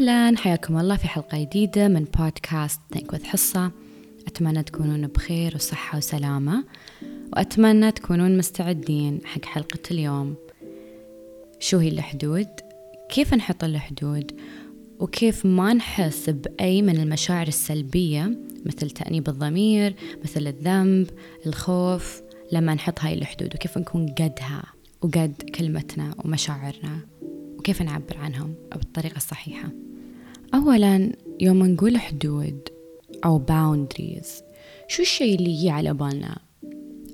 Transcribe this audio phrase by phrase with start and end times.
[0.00, 0.36] أهلا.
[0.36, 3.72] حياكم الله في حلقة جديدة من بودكاست ثينك وذ حصة.
[4.26, 6.64] أتمنى تكونون بخير وصحة وسلامة
[7.32, 10.34] وأتمنى تكونون مستعدين حق حلقة اليوم.
[11.58, 12.46] شو هي الحدود؟
[13.08, 14.40] كيف نحط الحدود؟
[14.98, 19.94] وكيف ما نحس بأي من المشاعر السلبية مثل تأنيب الضمير
[20.24, 21.10] مثل الذنب
[21.46, 22.22] الخوف
[22.52, 24.62] لما نحط هاي الحدود؟ وكيف نكون قدها
[25.02, 27.00] وقد كلمتنا ومشاعرنا؟
[27.58, 29.89] وكيف نعبر عنهم بالطريقة الصحيحة؟
[30.54, 32.68] أولا يوم نقول حدود
[33.24, 34.28] أو boundaries.
[34.88, 36.38] شو الشيء اللي يجي على بالنا؟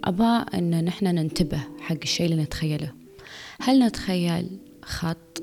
[0.04, 2.92] أبا أن نحن ننتبه حق الشيء اللي نتخيله.
[3.60, 5.42] هل نتخيل خط؟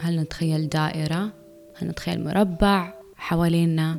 [0.00, 1.32] هل نتخيل دائرة؟
[1.76, 3.98] هل نتخيل مربع حوالينا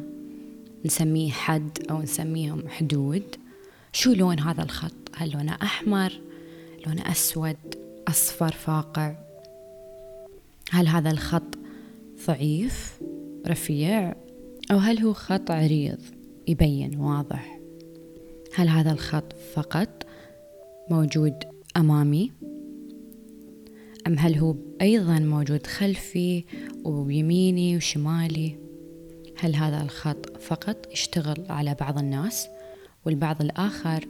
[0.86, 3.24] نسميه حد أو نسميهم حدود.
[3.94, 6.14] شو لون هذا الخط؟ هل لونه أحمر؟
[6.88, 7.58] لونه أسود؟
[8.08, 9.16] أصفر؟ فاقع؟
[10.72, 11.58] هل هذا الخط
[12.26, 13.02] ضعيف
[13.48, 14.16] رفيع
[14.72, 16.00] أو هل هو خط عريض؟
[16.48, 17.60] يبين واضح.
[18.54, 20.06] هل هذا الخط فقط
[20.90, 21.34] موجود
[21.78, 22.32] أمامي؟
[24.08, 26.44] أم هل هو أيضا موجود خلفي
[26.84, 28.58] ويميني وشمالي؟
[29.38, 32.48] هل هذا الخط فقط يشتغل على بعض الناس
[33.06, 34.08] والبعض الآخر؟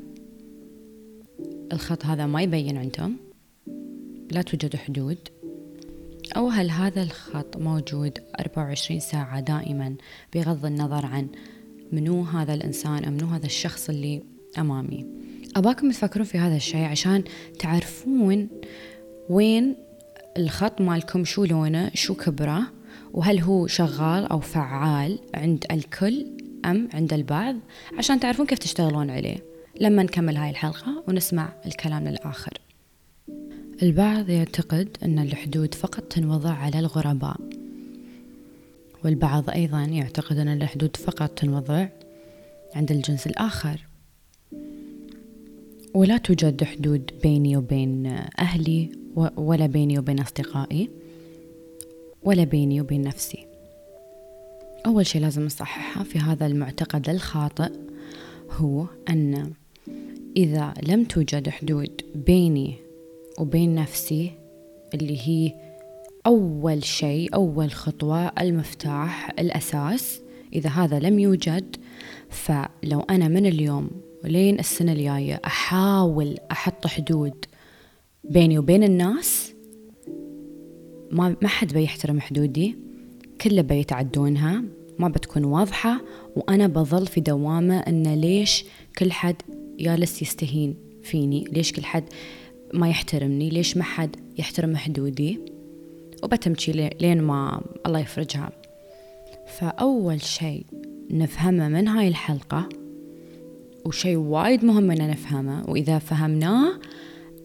[1.73, 3.17] الخط هذا ما يبين عندهم
[4.31, 5.17] لا توجد حدود.
[6.35, 9.95] أو هل هذا الخط موجود 24 ساعة دائما
[10.35, 11.27] بغض النظر عن
[11.91, 14.23] منو هذا الإنسان أو منو هذا الشخص اللي
[14.57, 15.05] أمامي؟
[15.55, 17.23] أباكم تفكرون في هذا الشيء عشان
[17.59, 18.49] تعرفون
[19.29, 19.75] وين
[20.37, 22.61] الخط مالكم شو لونه شو كبره
[23.13, 26.27] وهل هو شغال أو فعال عند الكل
[26.65, 27.55] أم عند البعض؟
[27.97, 29.37] عشان تعرفون كيف تشتغلون عليه.
[29.81, 32.66] لما نكمل هاي الحلقة ونسمع الكلام للآخر.
[33.81, 37.37] البعض يعتقد أن الحدود فقط تنوضع على الغرباء
[39.05, 41.87] والبعض أيضا يعتقد أن الحدود فقط تنوضع
[42.75, 43.87] عند الجنس الآخر.
[45.93, 48.05] ولا توجد حدود بيني وبين
[48.39, 48.89] أهلي
[49.37, 50.89] ولا بيني وبين أصدقائي
[52.23, 53.45] ولا بيني وبين نفسي.
[54.85, 57.71] أول شيء لازم نصححها في هذا المعتقد الخاطئ
[58.51, 59.53] هو أن
[60.37, 62.86] إذا لم توجد حدود بيني
[63.37, 64.31] وبين نفسي
[64.93, 65.53] اللي هي
[66.25, 70.21] أول شيء أول خطوة المفتاح الأساس.
[70.53, 71.75] إذا هذا لم يوجد
[72.29, 73.89] فلو أنا من اليوم
[74.23, 77.45] ولين السنة الجاية أحاول أحط حدود
[78.23, 79.53] بيني وبين الناس
[81.11, 82.75] ما ما حد بيحترم حدودي.
[83.41, 84.63] كله بيتعدونها
[84.99, 86.01] ما بتكون واضحة
[86.35, 88.65] وأنا بظل في دوامة إن ليش
[88.97, 89.35] كل حد
[89.79, 92.03] جالس يستهين فيني؟ ليش كل حد
[92.73, 95.39] ما يحترمني ليش ما حد يحترم حدودي؟
[96.23, 98.49] وبتمشي لين ما الله يفرجها.
[99.47, 100.65] فأول شيء
[101.11, 102.69] نفهمه من هاي الحلقة
[103.85, 106.79] وشيء وايد مهم إن نفهمه وإذا فهمناه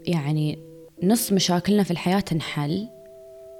[0.06, 0.58] يعني
[1.02, 2.88] نص مشاكلنا في الحياة تنحل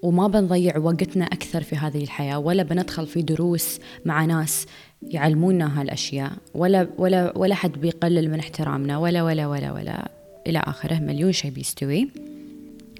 [0.03, 4.67] وما بنضيع وقتنا أكثر في هذه الحياة ولا بندخل في دروس مع ناس
[5.03, 10.22] يعلمونا هالأشياء ولا ولا ولا حد بيقلل من احترامنا ولا ولا ولا ولا.
[10.47, 12.08] إلى آخره مليون شيء بيستوي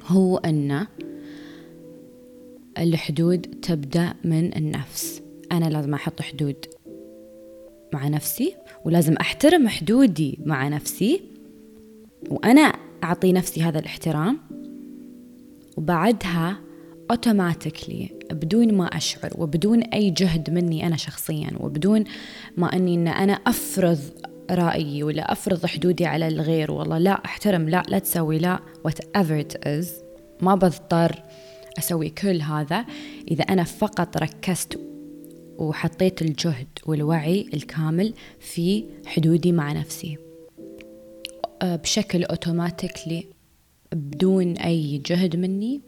[0.07, 0.87] هو أن
[2.79, 5.23] الحدود تبدأ من النفس.
[5.53, 6.57] أنا لازم أحط حدود
[7.93, 8.55] مع نفسي
[8.85, 11.21] ولازم أحترم حدودي مع نفسي
[12.31, 12.73] وأنا
[13.05, 14.39] أعطي نفسي هذا الاحترام
[15.77, 16.57] وبعدها
[17.11, 22.05] اوتوماتيكلي بدون ما أشعر وبدون أي جهد مني أنا شخصيا وبدون
[22.57, 23.99] ما أني إن أنا أفرض
[24.51, 29.57] رأيي ولا أفرض حدودي على الغير والله لا أحترم لا لا تسوي لا whatever it
[29.67, 29.87] is.
[30.41, 31.23] ما بضطر
[31.79, 32.85] أسوي كل هذا
[33.31, 34.81] إذا أنا فقط ركزت
[35.59, 40.19] وحطيت الجهد والوعي الكامل في حدودي مع نفسي.
[41.63, 43.27] بشكل اوتوماتيكلي
[43.93, 45.81] بدون أي جهد مني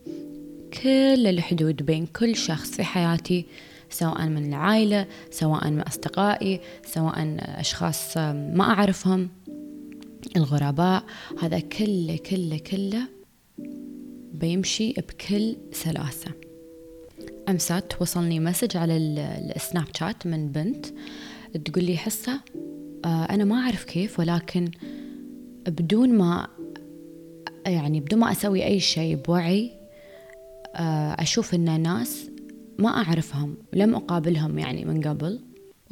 [0.82, 3.46] كل الحدود بين كل شخص في حياتي
[3.90, 9.30] سواء من العائلة سواء من أصدقائي سواء أشخاص ما أعرفهم
[10.36, 11.04] الغرباء
[11.42, 13.08] هذا كله كله كله
[14.32, 16.30] بيمشي بكل سلاسة.
[17.48, 18.96] أمسات وصلني مسج على
[19.56, 20.86] السناب شات من بنت
[21.64, 22.40] تقول لي حصة
[23.04, 24.70] أنا ما أعرف كيف ولكن
[25.68, 26.48] بدون ما
[27.66, 29.72] يعني بدون ما أسوي أي شيء بوعي
[31.18, 32.30] أشوف إن ناس
[32.78, 35.40] ما أعرفهم لم أقابلهم يعني من قبل.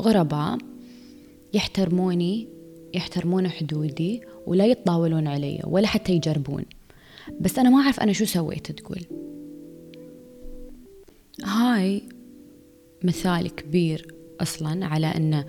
[0.00, 0.58] غرباء
[1.54, 2.48] يحترموني
[2.94, 6.64] يحترمون حدودي ولا يتطاولون علي ولا حتى يجربون.
[7.40, 9.00] بس أنا ما أعرف أنا شو سويت تقول.
[11.42, 12.02] وهاي
[13.04, 15.44] مثال كبير أصلا على أن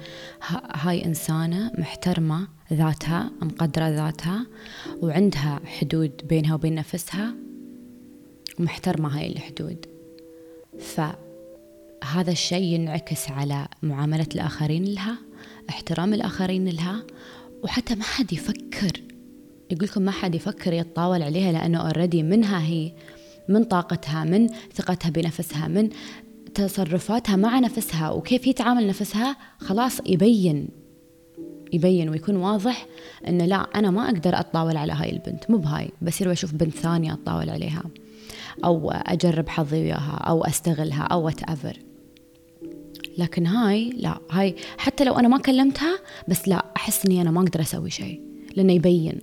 [0.73, 4.45] هاي إنسانة محترمة ذاتها مقدرة ذاتها
[5.01, 7.35] وعندها حدود بينها وبين نفسها
[8.59, 9.92] ومحترمة هاي الحدود.
[10.79, 15.17] فهذا الشيء ينعكس على معاملة الآخرين لها
[15.69, 17.03] احترام الآخرين لها
[17.63, 19.01] وحتى ما حد يفكر.
[19.71, 22.91] يقول لكم ما حد يفكر يتطاول عليها لأنه اوريدي منها هي
[23.49, 25.89] من طاقتها من ثقتها بنفسها من
[26.55, 28.09] تصرفاتها مع نفسها.
[28.09, 30.67] وكيف هي تعامل نفسها؟ خلاص يبين
[31.73, 32.87] يبين ويكون واضح
[33.27, 35.51] إنه لا أنا ما أقدر أتطاول على هاي البنت.
[35.51, 37.83] مو بهاي بصير بشوف بنت ثانية أتطاول عليها.
[38.65, 41.79] أو أجرب حظي وياها أو أستغلها أو whatever
[43.17, 47.41] لكن هاي لا هاي حتى لو أنا ما كلمتها بس لا أحس إني أنا ما
[47.41, 48.21] أقدر أسوي شيء.
[48.55, 49.19] لأنه يبين.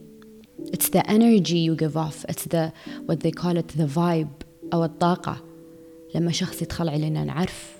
[0.60, 2.24] It's the energy you give off.
[2.28, 2.72] It's the
[3.06, 5.36] what they call it the vibe أو الطاقة.
[6.14, 7.76] لما شخص يدخل علينا نعرف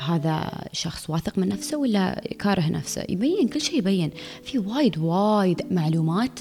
[0.00, 3.04] هذا شخص واثق من نفسه ولا كاره نفسه.
[3.08, 4.10] يبين كل شيء يبين.
[4.42, 6.40] في وايد وايد معلومات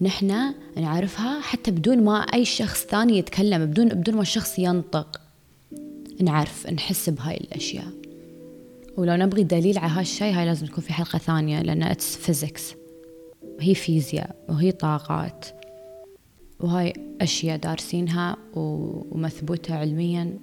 [0.00, 5.20] نحن نعرفها حتى بدون ما أي شخص ثاني يتكلم بدون بدون ما الشخص ينطق.
[6.20, 7.92] نعرف نحس بهاي الأشياء.
[8.96, 12.74] ولو نبغي دليل على هالشيء هاي لازم تكون في حلقة ثانية لأن it's physics
[13.60, 15.46] هي فيزياء وهي طاقات.
[16.60, 20.38] وهاي أشياء دارسينها ومثبوتة علميا.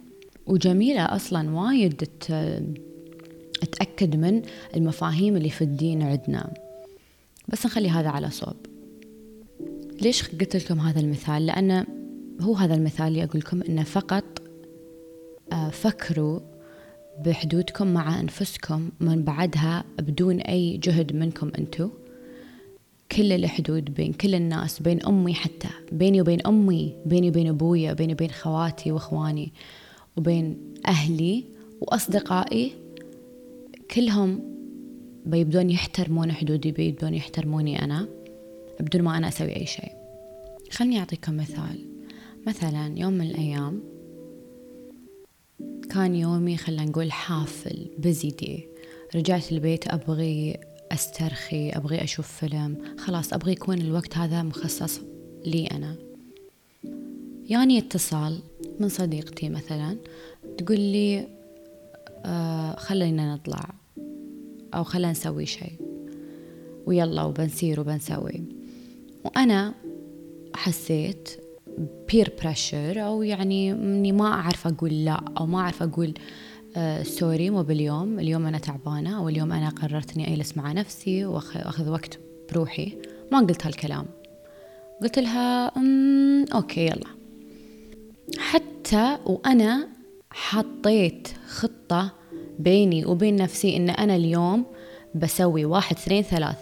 [0.48, 2.08] وجميلة أصلا وايد
[3.72, 4.42] تأكد من
[4.76, 6.54] المفاهيم اللي في الدين عندنا.
[7.48, 8.56] بس نخلي هذا على صوب.
[10.02, 11.86] ليش قلت لكم هذا المثال؟ لأن
[12.42, 14.24] هو هذا المثال اللي أقول لكم إنه فقط
[15.54, 16.40] آه، فكروا
[17.26, 21.90] بحدودكم مع أنفسكم من بعدها بدون أي جهد منكم أنتو.
[23.12, 28.14] كل الحدود بين كل الناس بين أمي حتى بيني وبين أمي بيني وبين أبويا بيني
[28.14, 29.54] وبين خواتي وإخواني
[30.18, 30.58] وبين
[30.88, 31.44] أهلي
[31.82, 32.72] وأصدقائي
[33.92, 34.40] كلهم
[35.26, 38.08] بيبدون يحترمون حدودي بيبدون يحترموني أنا.
[38.80, 39.92] بدون ما أنا أسوي أي شيء.
[40.72, 41.86] خلني أعطيكم مثال.
[42.48, 43.84] مثلا يوم من الأيام
[45.90, 48.68] كان يومي خلينا نقول حافل بزي دي
[49.16, 50.58] رجعت البيت أبغي
[50.92, 52.78] أسترخي أبغي أشوف فيلم.
[52.98, 55.02] خلاص أبغي يكون الوقت هذا مخصص
[55.46, 55.96] لي أنا.
[57.50, 58.40] يعني اتصال
[58.80, 59.98] من صديقتي مثلا
[60.58, 61.28] تقول لي
[62.26, 63.70] آه خلينا نطلع
[64.74, 65.74] أو خلينا نسوي شيء.
[66.86, 68.44] ويلا وبنسير وبنسوي.
[69.26, 69.74] وأنا
[70.56, 71.30] حسيت
[72.12, 76.14] peer pressure أو يعني إني ما أعرف أقول لا أو ما أعرف أقول
[76.78, 81.26] آه sorry مو باليوم اليوم أنا تعبانة أو اليوم أنا قررت إني أجلس مع نفسي
[81.26, 82.20] وأخذ وقت
[82.52, 82.98] بروحي.
[83.32, 84.06] ما قلت هالكلام.
[85.02, 85.72] قلت لها
[86.54, 87.08] okay يلا.
[88.38, 89.88] حتى وأنا
[90.32, 92.12] حطيت خطة
[92.60, 94.66] بيني وبين نفسي إن أنا اليوم
[95.16, 96.58] بسوي واحد اثنين ثلاث.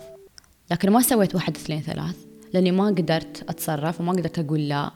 [0.71, 2.15] لكن ما سويت واحد اثنين ثلاث.
[2.54, 4.92] لأني ما قدرت أتصرف وما قدرت أقول لا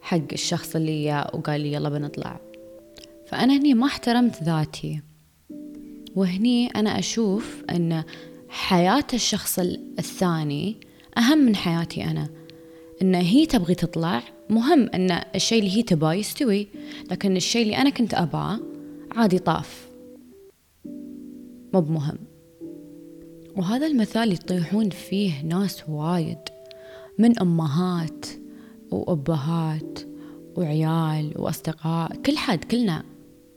[0.00, 2.40] حق الشخص اللي وقال لي يلا بنطلع.
[3.26, 5.00] فأنا هني ما احترمت ذاتي.
[6.16, 8.04] وهني أنا أشوف أن
[8.48, 9.58] حياة الشخص
[9.98, 10.76] الثاني
[11.18, 12.28] أهم من حياتي أنا.
[13.02, 16.68] أن هي تبغي تطلع مهم أن الشيء اللي هي تباه يستوي.
[17.10, 18.60] لكن الشيء اللي أنا كنت أباه
[19.16, 19.88] عادي طاف.
[21.74, 22.31] مو بمهم.
[23.56, 26.38] وهذا المثال يطيحون فيه ناس وايد
[27.18, 28.26] من أمهات
[28.90, 29.98] وأبهات
[30.56, 33.02] وعيال وأصدقاء كل حد كلنا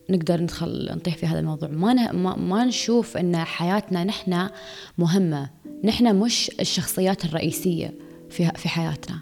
[0.09, 1.69] نقدر ندخل نطيح في هذا الموضوع.
[1.69, 4.49] ما, ما, ما نشوف إن حياتنا نحن
[4.97, 5.49] مهمة
[5.83, 7.93] نحن مش الشخصيات الرئيسية
[8.29, 9.19] في في حياتنا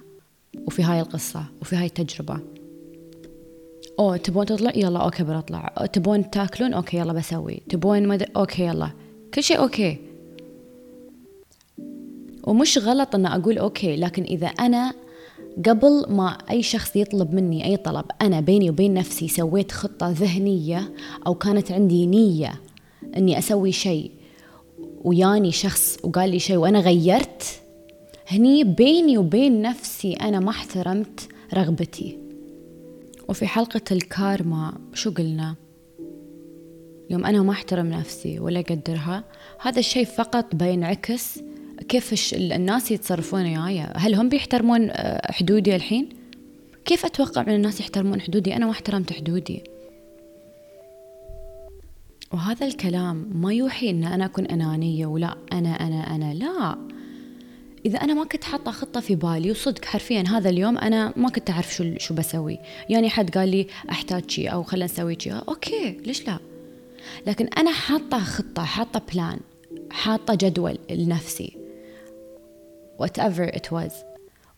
[0.67, 2.39] وفي هاي القصة وفي هاي التجربة.
[3.99, 5.67] أو تبون تطلع؟ يلا okay بنطلع.
[5.93, 7.61] تبون تاكلون؟ okay يلا بسوي.
[7.69, 8.23] تبون مد...
[8.35, 8.89] okay يلا.
[9.33, 10.12] كل شيء okay.
[12.43, 14.93] ومش غلط أن أقول okay لكن إذا أنا
[15.65, 20.93] قبل ما أي شخص يطلب مني أي طلب أنا بيني وبين نفسي سويت خطة ذهنية
[21.27, 22.61] أو كانت عندي نية
[23.17, 24.11] أني أسوي شيء
[25.03, 27.61] وياني شخص وقال لي شيء وأنا غيرت
[28.27, 32.17] هني بيني وبين نفسي أنا ما احترمت رغبتي.
[33.29, 35.55] وفي حلقة الكارما شو قلنا؟
[37.09, 39.23] يوم أنا ما أحترم نفسي ولا أقدرها
[39.61, 41.39] هذا الشيء فقط بينعكس
[41.83, 46.09] كيف الناس يتصرفون وياي؟ هل هم بيحترمون آه، حدودي الحين؟
[46.85, 49.63] كيف أتوقع من الناس يحترمون حدودي؟ أنا ما احترمت حدودي.
[52.31, 56.77] وهذا الكلام ما يوحي أن أنا أكون أنانية ولا أنا أنا أنا لا.
[57.85, 61.49] إذا أنا ما كنت حاطة خطة في بالي وصدق حرفيا هذا اليوم أنا ما كنت
[61.49, 62.59] أعرف شو شو بسوي.
[62.89, 66.39] يعني حد قال لي أحتاج شيء أو خلينا نسوي شيء okay ليش لا؟
[67.27, 69.39] لكن أنا حاطة خطة حاطة plan
[69.91, 71.62] حاطة جدول لنفسي.
[73.03, 73.93] Whatever it was.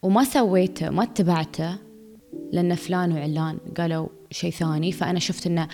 [0.01, 1.77] وما سويته ما اتبعته
[2.51, 4.91] لأن فلان وعلان قالوا شيء ثاني.
[4.91, 5.67] فأنا شفت أن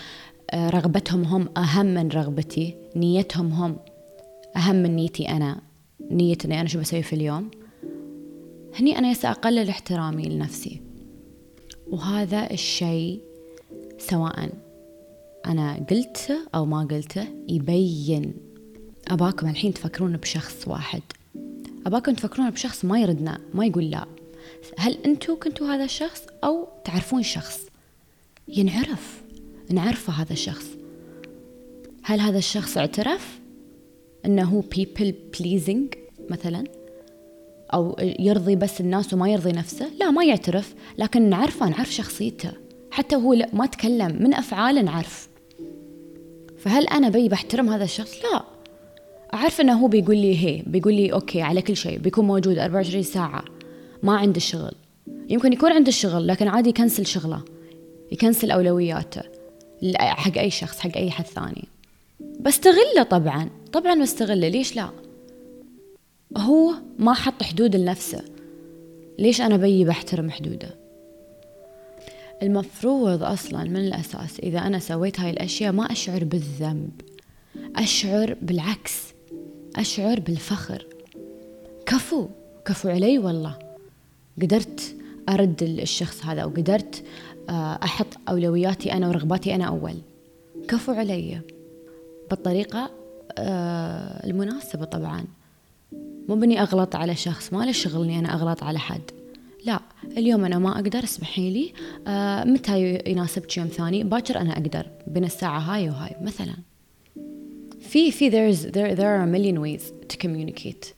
[0.52, 3.78] آه، رغبتهم هم أهم من رغبتي نيتهم هم
[4.58, 5.62] أهم من نيتي أنا.
[6.12, 7.52] نية أني أنا شو بسوي في اليوم.
[8.80, 10.82] هني أنا سأقلل احترامي لنفسي.
[11.92, 13.22] وهذا الشيء
[13.98, 14.50] سواء
[15.46, 18.34] أنا قلته أو ما قلته يبين.
[19.08, 21.02] أباكم الحين تفكرون بشخص واحد.
[21.86, 24.06] أباكم تفكرون بشخص ما يردنا ما يقول لا.
[24.78, 27.68] هل أنتوا كنتوا هذا الشخص أو تعرفون شخص؟
[28.48, 29.22] ينعرف
[29.70, 30.66] نعرفه هذا الشخص.
[32.04, 33.40] هل هذا الشخص اعترف
[34.26, 35.98] أنه هو people pleasing
[36.30, 36.64] مثلا؟
[37.74, 42.52] أو يرضي بس الناس وما يرضي نفسه؟ لا ما يعترف لكن نعرفه نعرف شخصيته.
[42.92, 45.30] حتى هو ما تكلم من أفعاله نعرف.
[46.58, 48.61] فهل أنا بي بحترم هذا الشخص؟ لا.
[49.34, 53.04] أعرف أنه هو بيقول لي هي بيقول لي okay على كل شيء بيكون موجود 24
[53.04, 53.44] ساعة.
[54.04, 54.72] ما عنده شغل.
[55.30, 57.42] يمكن يكون عنده الشغل لكن عادي يكنسل شغله.
[58.12, 59.22] يكنسل أولوياته
[59.98, 61.68] حق أي شخص حق أي حد ثاني.
[62.40, 64.48] بستغله طبعا طبعا بستغله.
[64.48, 64.90] ليش لا؟
[66.38, 68.24] هو ما حط حدود لنفسه.
[69.20, 70.76] ليش أنا بيي بحترم حدوده؟
[72.44, 77.02] المفروض أصلا من الأساس إذا أنا سويت هاي الأشياء ما أشعر بالذنب.
[77.76, 79.11] أشعر بالعكس.
[79.76, 80.86] أشعر بالفخر.
[81.86, 82.28] كفو
[82.66, 83.60] كفو علي والله.
[84.42, 84.96] قدرت
[85.30, 87.04] أرد الشخص هذا وقدرت
[87.50, 89.96] آه، أحط أولوياتي أنا ورغباتي أنا أول.
[90.68, 91.42] كفو علي.
[92.30, 92.92] بالطريقة
[93.38, 95.26] آه، المناسبة طبعا.
[96.30, 99.02] مو بني أغلط على شخص ما له شغل إني أنا أغلط على حد.
[99.66, 99.80] لا
[100.18, 101.74] اليوم أنا ما أقدر اسمحي لي.
[102.08, 106.54] آه متى يناسبك يوم ثاني؟ باكر أنا أقدر بين الساعة هاي وهاي مثلا.
[107.92, 110.94] في في there's there there are a million ways to communicate.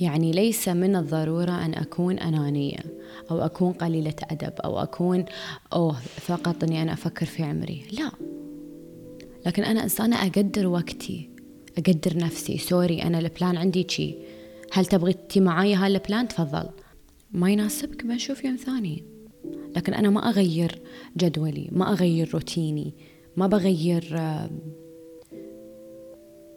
[0.00, 2.78] يعني ليس من الضرورة أن أكون أنانية
[3.30, 5.24] أو أكون قليلة أدب أو أكون
[5.72, 7.82] أوه فقط أني أنا أفكر في عمري.
[7.92, 8.10] لا.
[9.46, 11.30] لكن أنا إنسانة أقدر وقتي
[11.78, 12.58] أقدر نفسي.
[12.58, 14.14] sorry أنا ال plan عندي شي.
[14.72, 16.68] هل تبغي تي معاي هالبلان؟ تفضل.
[17.32, 19.04] ما يناسبك بنشوف يوم ثاني؟
[19.76, 20.78] لكن أنا ما أغير
[21.16, 22.94] جدولي ما أغير روتيني
[23.36, 24.18] ما بغير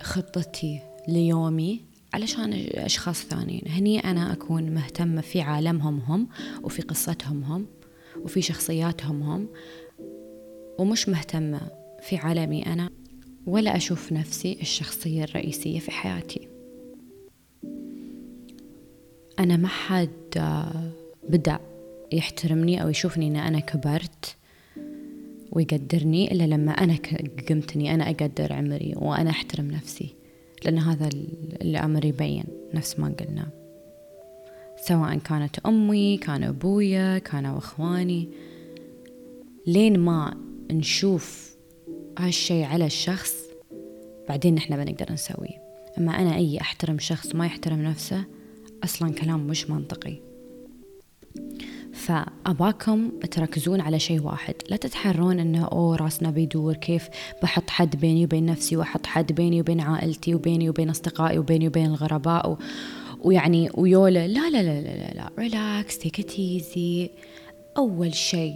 [0.01, 1.81] خطتي ليومي
[2.13, 3.63] علشان أشخاص ثانيين.
[3.67, 6.27] هني أنا أكون مهتمة في عالمهم هم
[6.63, 7.65] وفي قصتهم هم
[8.17, 9.47] وفي شخصياتهم هم
[10.79, 11.61] ومش مهتمة
[12.01, 12.89] في عالمي أنا
[13.47, 16.47] ولا أشوف نفسي الشخصية الرئيسية في حياتي.
[19.39, 20.09] أنا ما حد
[21.29, 21.59] بدأ
[22.11, 24.35] يحترمني أو يشوفني أن أنا كبرت
[25.51, 26.97] ويقدرني إلا لما أنا
[27.49, 30.15] قمت إني أنا أقدر عمري وأنا أحترم نفسي
[30.65, 31.09] لأن هذا
[31.61, 32.43] الأمر يبين
[32.73, 33.49] نفس ما قلنا.
[34.87, 38.29] سواء كانت أمي كان أبويا كانوا أخواني.
[39.67, 40.37] لين ما
[40.71, 41.55] نشوف
[42.19, 43.35] هالشي على الشخص
[44.29, 45.61] بعدين نحن بنقدر نسويه
[45.97, 48.23] أما أنا أي أحترم شخص ما يحترم نفسه
[48.83, 50.17] أصلا كلام مش منطقي.
[51.93, 54.55] فأباكم تركزون على شيء واحد.
[54.69, 57.09] لا تتحرون أنه أوه راسنا بيدور كيف
[57.43, 61.85] بحط حد بيني وبين نفسي وأحط حد بيني وبين عائلتي وبيني وبين أصدقائي وبيني وبين
[61.85, 62.57] الغرباء و...
[63.23, 65.29] ويعني ويولا لا لا لا لا لا, لا.
[65.39, 67.09] relax take it easy
[67.77, 68.53] أول شيء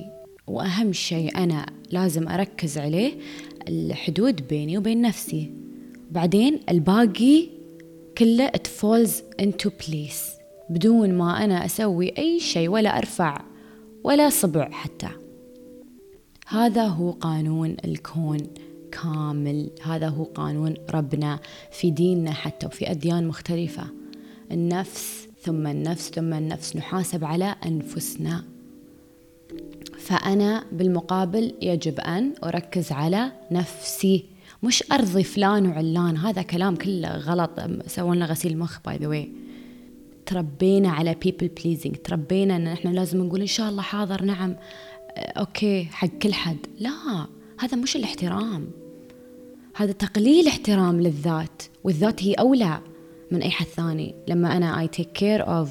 [0.47, 3.13] وأهم شيء أنا لازم أركز عليه
[3.67, 5.51] الحدود بيني وبين نفسي.
[6.11, 7.47] بعدين الباقي
[8.17, 9.11] كله it falls
[9.41, 10.34] into place.
[10.69, 13.41] بدون ما أنا أسوي أي شيء ولا أرفع
[14.03, 15.09] ولا صبع حتى.
[16.47, 18.37] هذا هو قانون الكون
[18.91, 19.69] كامل.
[19.83, 21.39] هذا هو قانون ربنا
[21.71, 23.83] في ديننا حتى وفي أديان مختلفة.
[24.51, 26.75] النفس ثم النفس ثم النفس.
[26.75, 28.43] نحاسب على أنفسنا.
[29.99, 34.25] فأنا بالمقابل يجب أن أركز على نفسي.
[34.63, 36.17] مش أرضي فلان وعلان.
[36.17, 37.51] هذا كلام كله غلط.
[37.87, 39.25] سووا غسيل مخ by the
[40.25, 44.55] تربينا على people pleasing تربينا إن إحنا لازم نقول إن شاء الله حاضر نعم.
[45.17, 46.57] آه، okay حق كل حد.
[46.79, 47.27] لا
[47.59, 48.67] هذا مش الاحترام.
[49.75, 52.79] هذا تقليل احترام للذات والذات هي أولى
[53.31, 54.15] من أي حد ثاني.
[54.27, 55.69] لما أنا I take care of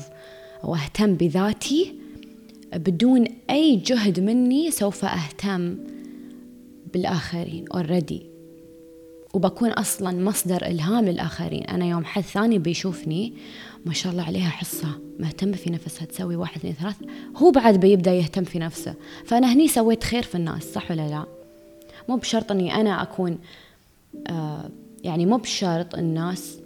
[0.65, 1.95] أو أهتم بذاتي
[2.75, 5.77] بدون أي جهد مني سوف أهتم
[6.93, 8.34] بالآخرين already.
[9.35, 13.33] وبكون أصلا مصدر إلهام للآخرين أنا يوم حد ثاني بيشوفني
[13.87, 14.89] ما شاء الله عليها حصة
[15.19, 16.97] مهتمة في نفسها تسوي واحد اثنين ثلاث
[17.37, 18.95] هو بعد بيبدأ يهتم في نفسه.
[19.25, 21.25] فأنا هني سويت خير في الناس صح ولا لا؟
[22.09, 23.39] مو بشرط أني أنا أكون
[24.27, 24.71] آه
[25.05, 26.59] يعني مو بشرط الناس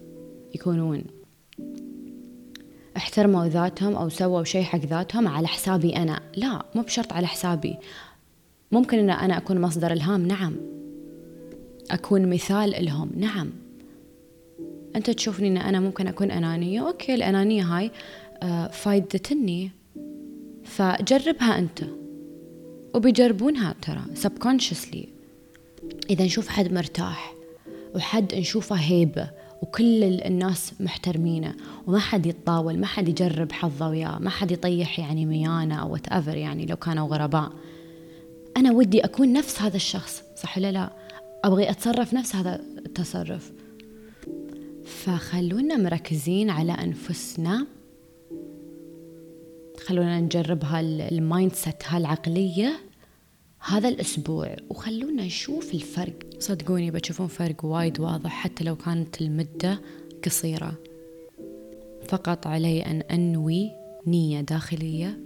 [0.55, 1.05] يكونون
[2.97, 6.21] احترموا ذاتهم أو سووا شيء حق ذاتهم على حسابي أنا.
[6.37, 7.77] لا مو بشرط على حسابي.
[8.73, 10.78] ممكن أن أنا أكون مصدر إلهام نعم.
[11.91, 13.11] أكون مثال لهم.
[13.17, 13.51] نعم.
[14.97, 16.89] أنت تشوفني أن أنا ممكن أكون أنانية.
[16.89, 17.91] okay الأنانية هاي
[18.43, 19.71] آه، فايدتني
[20.65, 21.85] فجربها أنت.
[22.95, 25.07] وبيجربونها ترى subconsciously.
[26.11, 27.35] إذا نشوف حد مرتاح
[27.95, 29.31] وحد نشوفه هيبة
[29.63, 31.55] وكل الناس محترمينه
[31.87, 36.29] وما حد يتطاول ما حد يجرب حظه وياه ما حد يطيح يعني ميانة أو whatever
[36.29, 37.53] يعني لو كانوا غرباء.
[38.57, 40.91] أنا ودي أكون نفس هذا الشخص صح ولا لا؟
[41.45, 43.53] أبغي أتصرف نفس هذا التصرف.
[44.85, 47.67] فخلونا مركزين على أنفسنا.
[49.87, 52.81] خلونا نجرب هال mindset هالعقلية
[53.61, 56.19] هذا الأسبوع وخلونا نشوف الفرق.
[56.39, 59.81] صدقوني بتشوفون فرق وايد واضح حتى لو كانت المدة
[60.25, 60.75] قصيرة.
[62.09, 63.71] فقط علي أن أنوي
[64.07, 65.21] نية داخلية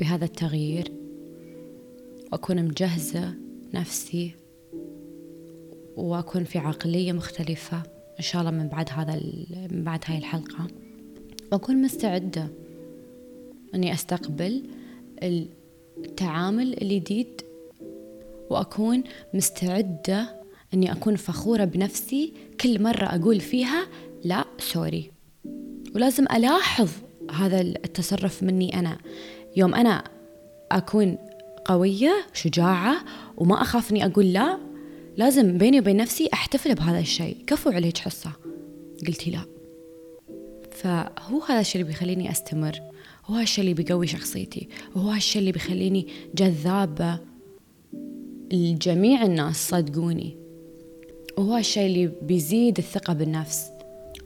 [0.00, 0.92] بهذا التغيير
[2.32, 3.34] وأكون مجهزة
[3.74, 4.34] نفسي
[5.96, 7.82] وأكون في عقلية مختلفة
[8.18, 9.20] إن شاء الله من بعد هذا
[9.72, 10.66] من بعد هاي الحلقة.
[11.52, 12.48] وأكون مستعدة
[13.74, 14.62] أني أستقبل
[15.98, 17.42] التعامل الجديد
[18.50, 20.42] وأكون مستعدة
[20.74, 23.86] أني أكون فخورة بنفسي كل مرة أقول فيها
[24.24, 25.10] لا سوري.
[25.94, 26.90] ولازم ألاحظ
[27.30, 28.98] هذا التصرف مني أنا.
[29.56, 30.04] يوم أنا
[30.72, 31.18] أكون
[31.64, 32.96] قوية شجاعة
[33.36, 34.71] وما أخاف أني أقول لا
[35.16, 37.36] لازم بيني وبين نفسي أحتفل بهذا الشيء.
[37.46, 38.32] كفو عليك حصة.
[39.06, 39.44] قلتي لا.
[40.72, 42.80] فهو هذا الشيء اللي بيخليني أستمر.
[43.26, 44.68] هو هالشيء اللي بيقوي شخصيتي.
[44.96, 47.18] وهو هالشيء اللي بيخليني جذابة.
[48.52, 50.36] لجميع الناس صدقوني.
[51.38, 53.64] وهو هالشيء اللي بيزيد الثقة بالنفس.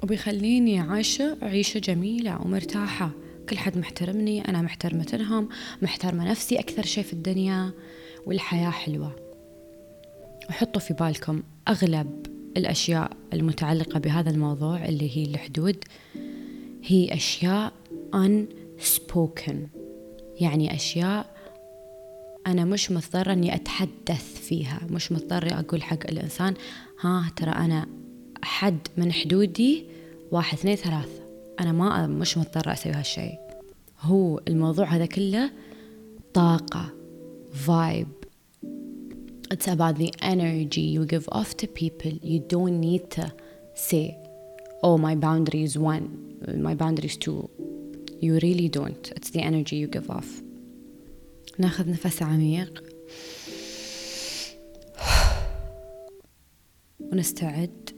[0.03, 3.11] وبيخليني عايشة عيشة جميلة ومرتاحة.
[3.49, 4.49] كل حد محترمني.
[4.49, 5.49] أنا محترمة
[5.83, 6.59] محترمة نفسي.
[6.59, 7.73] أكثر شيء في الدنيا.
[8.27, 9.26] والحياة حلوة.
[10.49, 15.85] وحطوا في بالكم أغلب الأشياء المتعلقة بهذا الموضوع اللي هي الحدود.
[16.85, 17.73] هي أشياء
[18.15, 19.55] unspoken.
[20.41, 21.37] يعني أشياء
[22.47, 24.81] أنا مش مضطرة إني أتحدث فيها.
[24.91, 26.55] مش مضطرة أقول حق الإنسان
[27.01, 27.87] ها ترى أنا
[28.43, 29.87] حد من حدودي
[30.31, 31.27] واحد اثنين ثلاثة.
[31.61, 33.39] أنا ما مش مضطرة أسوي هالشيء.
[34.01, 35.51] هو الموضوع هذا كله
[36.35, 36.93] طاقة
[37.67, 38.16] vibe
[39.51, 42.13] It's about the energy you give off to people.
[42.23, 43.33] You don't need to
[43.75, 44.19] say,
[44.83, 46.07] oh, my boundary is one,
[46.69, 47.49] my boundary is two.
[48.19, 49.13] You really don't.
[49.15, 50.43] It's the energy you give off.
[51.59, 52.85] ناخذ نفس عميق
[57.01, 57.91] ونستعد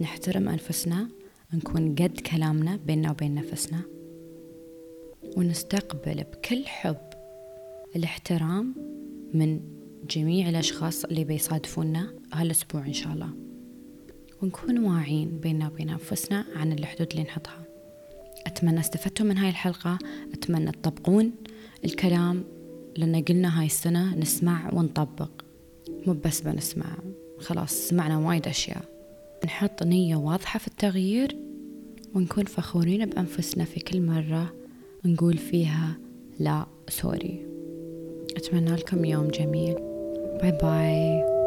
[0.00, 1.08] نحترم أنفسنا
[1.54, 3.82] نكون قد كلامنا بيننا وبين نفسنا
[5.36, 7.10] ونستقبل بكل حب
[7.96, 8.74] الاحترام
[9.34, 9.77] من
[10.10, 13.30] جميع الأشخاص اللي بيصادفونا هالأسبوع إن شاء الله.
[14.42, 17.64] ونكون واعين بيننا وبين أنفسنا عن الحدود اللي نحطها.
[18.46, 19.98] أتمنى استفدتوا من هاي الحلقة.
[20.32, 21.30] أتمنى تطبقون
[21.84, 22.44] الكلام.
[22.96, 25.30] لأن قلنا هاي السنة نسمع ونطبق.
[26.06, 26.96] مو بس بنسمع.
[27.38, 28.84] خلاص سمعنا وايد أشياء.
[29.44, 31.36] نحط نية واضحة في التغيير
[32.14, 34.54] ونكون فخورين بأنفسنا في كل مرة
[35.04, 35.98] نقول فيها
[36.38, 37.46] لا sorry.
[38.36, 39.87] أتمنى لكم يوم جميل.
[40.40, 41.37] bye bye